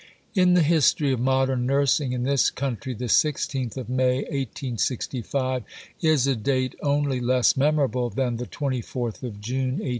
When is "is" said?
6.01-6.25